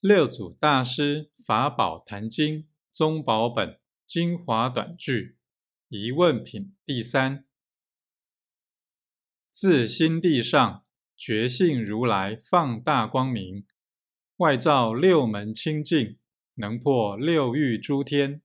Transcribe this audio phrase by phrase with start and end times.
[0.00, 5.36] 六祖大师法宝坛经宗宝本精华短句
[5.88, 7.44] 疑问品第三：
[9.50, 10.84] 自心地上
[11.16, 13.66] 觉性如来放大光明，
[14.36, 16.16] 外照六门清净，
[16.58, 18.40] 能破六欲诸天，